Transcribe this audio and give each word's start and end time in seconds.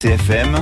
CFM, 0.00 0.54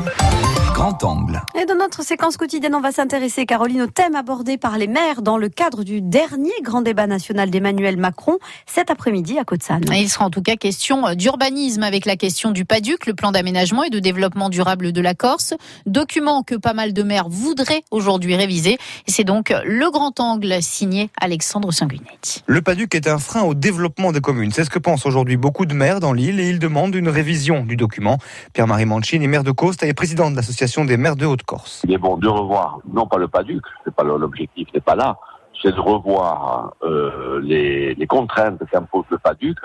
grand 0.76 1.02
angle. 1.04 1.40
Et 1.58 1.65
dans 1.65 1.74
notre 1.74 2.04
séquence 2.04 2.36
quotidienne, 2.36 2.74
on 2.74 2.82
va 2.82 2.92
s'intéresser, 2.92 3.46
Caroline, 3.46 3.80
au 3.80 3.86
thème 3.86 4.14
abordé 4.14 4.59
par 4.59 4.77
les 4.77 4.87
maires 4.87 5.22
dans 5.22 5.38
le 5.38 5.49
cadre 5.49 5.85
du 5.85 6.03
dernier 6.03 6.53
grand 6.61 6.83
débat 6.83 7.06
national 7.06 7.49
d'Emmanuel 7.49 7.96
Macron 7.96 8.37
cet 8.67 8.91
après-midi 8.91 9.39
à 9.39 9.45
Côte-Sanne. 9.45 9.87
Il 9.91 10.11
sera 10.11 10.27
en 10.27 10.31
tout 10.31 10.43
cas 10.43 10.57
question 10.57 11.15
d'urbanisme 11.15 11.83
avec 11.83 12.04
la 12.04 12.17
question 12.17 12.51
du 12.51 12.67
PADUC, 12.67 13.07
le 13.07 13.15
plan 13.15 13.33
d'aménagement 13.33 13.85
et 13.85 13.89
de 13.89 13.99
développement 14.01 14.51
durable 14.51 14.93
de 14.93 15.01
la 15.01 15.15
Corse, 15.15 15.54
document 15.86 16.43
que 16.43 16.57
pas 16.57 16.75
mal 16.75 16.93
de 16.93 17.02
maires 17.02 17.30
voudraient 17.30 17.82
aujourd'hui 17.90 18.36
réviser. 18.36 18.77
C'est 19.06 19.24
donc 19.24 19.54
le 19.64 19.90
grand 19.90 20.20
angle 20.20 20.58
signé 20.61 21.08
Alexandre 21.18 21.72
Sanguinetti. 21.72 22.43
Le 22.45 22.61
PADUC 22.61 22.95
est 22.95 23.08
un 23.08 23.16
frein 23.16 23.45
au 23.45 23.54
développement 23.54 24.12
des 24.12 24.20
communes. 24.20 24.52
C'est 24.52 24.64
ce 24.64 24.70
que 24.70 24.79
pensent 24.79 25.06
aujourd'hui 25.06 25.38
beaucoup 25.38 25.64
de 25.64 25.72
maires 25.72 26.00
dans 26.00 26.12
l'île 26.12 26.38
et 26.38 26.50
ils 26.50 26.58
demandent 26.58 26.95
une 26.95 27.08
révision 27.08 27.64
du 27.64 27.77
document. 27.77 28.18
Pierre-Marie 28.52 28.84
Mancini 28.84 29.27
maire 29.27 29.43
de 29.43 29.52
Coste 29.52 29.82
et 29.82 29.95
président 29.95 30.30
de 30.30 30.36
l'association 30.36 30.66
des 30.85 30.96
maires 30.96 31.17
de 31.17 31.27
Haute-Corse. 31.27 31.82
Il 31.85 31.93
est 31.93 31.99
bon 31.99 32.16
de 32.16 32.28
revoir, 32.28 32.78
non 32.92 33.06
pas 33.06 33.18
le 33.18 33.28
PADUC, 33.28 33.62
c'est 33.84 33.95
pas 33.95 34.02
l'objectif, 34.02 34.68
n'est 34.74 34.80
pas 34.80 34.95
là, 34.95 35.16
c'est 35.62 35.74
de 35.74 35.80
revoir 35.80 36.74
euh, 36.82 37.40
les, 37.42 38.06
contraintes 38.06 38.60
qu'impose 38.70 39.04
le 39.10 39.18
PADUC, 39.18 39.56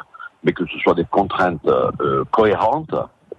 mais 0.44 0.54
que 0.54 0.66
ce 0.66 0.78
soit 0.80 0.94
des 0.94 1.06
contraintes 1.06 1.66
euh, 1.68 2.24
cohérentes 2.32 2.96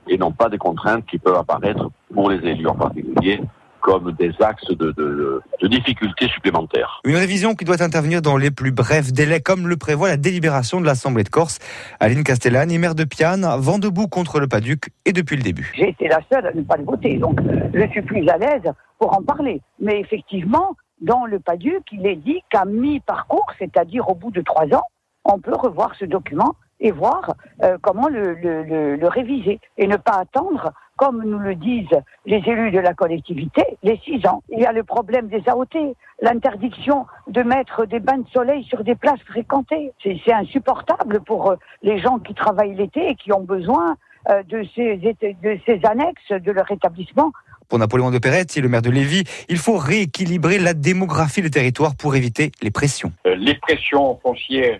et 0.09 0.19
non 0.19 0.33
pas 0.33 0.49
des 0.49 0.59
contraintes 0.59 1.07
qui 1.07 1.19
peuvent 1.19 1.37
apparaître 1.37 1.91
pour 2.13 2.31
les 2.31 2.39
élus 2.49 2.67
en 2.67 2.75
particulier 2.75 3.41
comme 3.83 4.13
des 4.13 4.33
axes 4.41 4.69
de, 4.69 4.93
de, 4.93 5.43
de, 5.61 5.69
difficultés 5.69 6.29
supplémentaires. 6.29 7.01
Une 7.05 7.17
révision 7.17 7.55
qui 7.55 7.65
doit 7.65 7.83
intervenir 7.83 8.23
dans 8.23 8.37
les 8.37 8.51
plus 8.51 8.71
brefs 8.71 9.13
délais, 9.13 9.41
comme 9.41 9.69
le 9.69 9.77
prévoit 9.77 10.09
la 10.09 10.17
délibération 10.17 10.81
de 10.81 10.87
l'Assemblée 10.87 11.25
de 11.25 11.29
Corse. 11.29 11.59
Aline 12.01 12.25
Castellani, 12.25 12.79
maire 12.79 12.95
de 12.95 13.05
Piane, 13.05 13.47
vent 13.59 13.79
debout 13.79 14.07
contre 14.09 14.41
le 14.41 14.49
PADUC 14.49 14.91
et 15.05 15.13
depuis 15.13 15.37
le 15.37 15.43
début. 15.43 15.73
J'ai 15.77 15.91
été 15.91 16.09
la 16.09 16.21
seule 16.33 16.47
à 16.47 16.53
ne 16.53 16.63
pas 16.63 16.77
le 16.77 16.85
voter, 16.85 17.19
donc 17.19 17.41
je 17.75 17.87
suis 17.89 18.03
plus 18.03 18.27
à 18.29 18.39
l'aise 18.39 18.73
pour 18.99 19.17
en 19.17 19.23
parler. 19.23 19.61
Mais 19.81 20.01
effectivement, 20.01 20.77
dans 21.01 21.27
le 21.27 21.41
PADUC, 21.41 21.83
il 21.93 22.07
est 22.07 22.17
dit 22.17 22.41
qu'à 22.51 22.65
mi-parcours, 22.65 23.47
c'est-à-dire 23.59 24.09
au 24.09 24.15
bout 24.15 24.31
de 24.31 24.41
trois 24.41 24.67
ans, 24.73 24.85
on 25.25 25.39
peut 25.39 25.55
revoir 25.55 25.93
ce 25.99 26.05
document 26.05 26.55
et 26.81 26.91
voir 26.91 27.35
euh, 27.63 27.79
comment 27.81 28.09
le, 28.09 28.35
le, 28.35 28.63
le, 28.65 28.97
le, 28.97 29.09
réviser 29.09 29.61
et 29.79 29.87
ne 29.87 29.97
pas 29.97 30.19
attendre, 30.19 30.73
comme 31.03 31.25
nous 31.25 31.41
le 31.41 31.57
disent 31.57 31.99
les 32.27 32.41
élus 32.47 32.71
de 32.71 32.79
la 32.79 32.95
collectivité, 32.95 33.65
les 33.83 34.01
six 34.05 34.25
ans. 34.25 34.45
Il 34.51 34.61
y 34.61 34.67
a 34.67 34.71
le 34.71 34.85
problème 34.85 35.27
des 35.27 35.43
AOT, 35.49 35.97
l'interdiction 36.21 37.07
de 37.27 37.43
mettre 37.43 37.87
des 37.87 37.99
bains 37.99 38.19
de 38.19 38.29
soleil 38.33 38.63
sur 38.63 38.85
des 38.85 38.95
places 38.95 39.19
fréquentées. 39.27 39.91
C'est 40.05 40.33
insupportable 40.33 41.21
pour 41.23 41.51
euh, 41.51 41.57
les 41.83 41.99
gens 41.99 42.21
qui 42.21 42.35
travaillent 42.35 42.77
l'été 42.77 43.09
et 43.09 43.17
qui 43.17 43.33
ont 43.33 43.43
besoin 43.43 43.97
euh, 44.31 44.45
de, 44.45 44.65
ces, 44.77 44.97
de 44.97 45.59
ces 45.67 45.81
annexes 45.85 46.31
de 46.31 46.53
leur 46.53 46.71
établissement 46.71 47.33
pour 47.69 47.79
Napoléon 47.79 48.11
de 48.11 48.19
Perretti, 48.19 48.61
le 48.61 48.69
maire 48.69 48.83
de 48.83 48.91
Lévis, 48.91 49.25
il 49.49 49.57
faut 49.57 49.79
rééquilibrer 49.79 50.59
la 50.59 50.75
démographie 50.75 51.41
des 51.41 51.49
territoires 51.49 51.97
pour 51.97 52.15
éviter 52.15 52.53
les 52.61 52.71
pressions. 52.71 53.13
les 53.25 53.55
pressions 53.55 54.21
foncières 54.23 54.79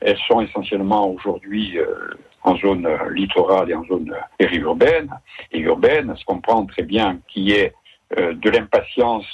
elles 0.00 0.18
sont 0.28 0.40
essentiellement 0.40 1.10
aujourd'hui 1.10 1.78
euh, 1.78 1.84
en 2.46 2.56
zone 2.56 2.88
littorale 3.12 3.70
et 3.70 3.74
en 3.74 3.84
zone 3.84 4.14
périurbaine 4.38 5.10
et 5.52 5.60
urbaine. 5.60 6.14
Se 6.16 6.24
comprend 6.24 6.64
très 6.64 6.82
bien 6.82 7.18
qu'il 7.28 7.42
y 7.42 7.52
ait 7.52 7.74
euh, 8.16 8.32
de 8.34 8.50
l'impatience 8.50 9.26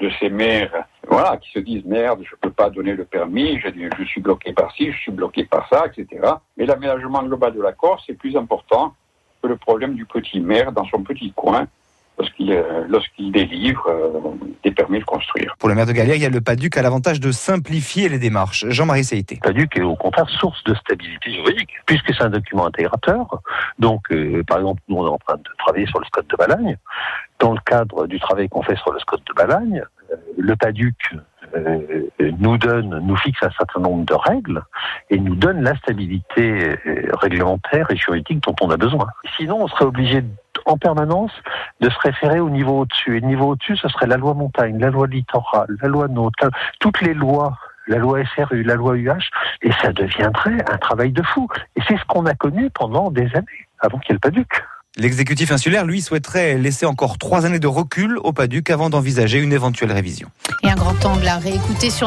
de 0.00 0.10
ces 0.20 0.28
maires 0.28 0.84
voilà, 1.08 1.36
qui 1.36 1.50
se 1.52 1.58
disent 1.58 1.84
merde, 1.84 2.22
je 2.24 2.34
ne 2.34 2.40
peux 2.40 2.50
pas 2.50 2.70
donner 2.70 2.94
le 2.94 3.04
permis, 3.04 3.60
je, 3.60 4.04
suis 4.04 4.20
bloqué 4.20 4.52
par 4.52 4.72
ci, 4.74 4.92
je 4.92 4.98
suis 4.98 5.12
bloqué 5.12 5.44
par 5.44 5.68
ça, 5.68 5.86
etc. 5.86 6.32
Mais 6.56 6.66
l'aménagement 6.66 7.22
global 7.22 7.54
de 7.54 7.62
la 7.62 7.72
Corse 7.72 8.04
est 8.08 8.14
plus 8.14 8.36
important 8.36 8.94
que 9.42 9.48
le 9.48 9.56
problème 9.56 9.94
du 9.94 10.04
petit 10.04 10.40
maire 10.40 10.72
dans 10.72 10.84
son 10.86 11.02
petit 11.02 11.32
coin 11.32 11.66
lorsqu'il 12.18 12.64
lorsqu'il 12.88 13.32
délivre 13.32 13.86
euh, 13.88 14.10
des 14.64 14.70
permis 14.70 14.98
de 14.98 15.04
construire. 15.04 15.54
Pour 15.58 15.68
le 15.68 15.74
maire 15.74 15.86
de 15.86 15.92
Galère, 15.92 16.16
il 16.16 16.22
y 16.22 16.26
a 16.26 16.30
le 16.30 16.40
PADUC 16.40 16.76
a 16.76 16.82
l'avantage 16.82 17.20
de 17.20 17.30
simplifier 17.30 18.08
les 18.08 18.18
démarches. 18.18 18.66
Jean-Marie. 18.68 19.02
Le 19.10 19.40
PADUC 19.40 19.76
est 19.76 19.82
au 19.82 19.96
contraire 19.96 20.28
source 20.28 20.62
de 20.64 20.74
stabilité 20.74 21.32
juridique, 21.32 21.70
puisque 21.86 22.14
c'est 22.14 22.22
un 22.22 22.30
document 22.30 22.66
intégrateur. 22.66 23.40
Donc, 23.78 24.10
euh, 24.10 24.42
par 24.44 24.58
exemple, 24.58 24.82
nous, 24.88 24.96
on 24.96 25.06
est 25.06 25.10
en 25.10 25.18
train 25.18 25.36
de 25.36 25.42
travailler 25.58 25.86
sur 25.86 26.00
le 26.00 26.06
SCOT 26.06 26.22
de 26.28 26.36
Balagne. 26.36 26.76
Dans 27.38 27.52
le 27.52 27.60
cadre 27.64 28.06
du 28.06 28.18
travail 28.18 28.48
qu'on 28.48 28.62
fait 28.62 28.76
sur 28.76 28.92
le 28.92 28.98
SCOT 28.98 29.18
de 29.18 29.34
Balagne, 29.34 29.84
euh, 30.10 30.16
le 30.38 30.56
PADUC 30.56 30.94
euh, 31.54 31.78
nous 32.38 32.58
donne, 32.58 32.98
nous 33.04 33.16
fixe 33.16 33.42
un 33.42 33.50
certain 33.50 33.80
nombre 33.80 34.04
de 34.04 34.14
règles 34.14 34.62
et 35.10 35.18
nous 35.18 35.36
donne 35.36 35.62
la 35.62 35.76
stabilité 35.76 36.76
réglementaire 37.20 37.90
et 37.90 37.96
juridique 37.96 38.42
dont 38.42 38.56
on 38.60 38.70
a 38.70 38.76
besoin. 38.76 39.06
Sinon, 39.36 39.62
on 39.62 39.68
serait 39.68 39.84
obligé 39.84 40.22
en 40.66 40.76
permanence 40.76 41.32
de 41.80 41.88
se 41.88 41.98
référer 42.00 42.40
au 42.40 42.50
niveau 42.50 42.80
au-dessus. 42.80 43.16
Et 43.16 43.20
le 43.20 43.26
niveau 43.26 43.52
au-dessus, 43.52 43.76
ce 43.76 43.88
serait 43.88 44.06
la 44.06 44.16
loi 44.16 44.34
montagne, 44.34 44.78
la 44.78 44.90
loi 44.90 45.06
littoral, 45.06 45.68
la 45.80 45.88
loi 45.88 46.08
nôtre, 46.08 46.50
toutes 46.80 47.00
les 47.00 47.14
lois 47.14 47.56
la 47.88 47.98
loi 47.98 48.18
SRU, 48.34 48.64
la 48.64 48.74
loi 48.74 48.96
UH, 48.96 49.30
et 49.62 49.70
ça 49.80 49.92
deviendrait 49.92 50.58
un 50.68 50.76
travail 50.78 51.12
de 51.12 51.22
fou. 51.22 51.46
Et 51.76 51.80
c'est 51.86 51.96
ce 51.96 52.04
qu'on 52.06 52.26
a 52.26 52.34
connu 52.34 52.68
pendant 52.70 53.12
des 53.12 53.28
années, 53.34 53.46
avant 53.78 53.98
qu'il 53.98 54.12
n'y 54.12 54.16
ait 54.16 54.20
le 54.24 54.30
PADUC. 54.30 54.48
L'exécutif 54.98 55.52
insulaire, 55.52 55.84
lui, 55.84 56.00
souhaiterait 56.00 56.56
laisser 56.56 56.86
encore 56.86 57.18
trois 57.18 57.44
années 57.44 57.58
de 57.58 57.66
recul 57.66 58.16
au 58.24 58.32
PADUC 58.32 58.70
avant 58.70 58.88
d'envisager 58.88 59.38
une 59.38 59.52
éventuelle 59.52 59.92
révision. 59.92 60.30
Et 60.64 60.70
un 60.70 60.74
grand 60.74 61.04
angle 61.04 61.28
à 61.28 61.36
réécouter 61.36 61.90
sur 61.90 62.04